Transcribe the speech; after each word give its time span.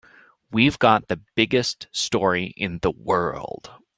We've 0.49 0.79
got 0.79 1.09
the 1.09 1.21
biggest 1.35 1.85
story 1.93 2.55
in 2.57 2.79
the 2.81 2.89
world. 2.89 3.69